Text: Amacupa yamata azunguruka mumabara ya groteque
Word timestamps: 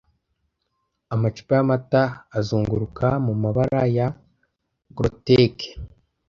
Amacupa 1.13 1.51
yamata 1.59 2.03
azunguruka 2.37 3.07
mumabara 3.25 3.81
ya 3.97 4.07
groteque 4.95 5.69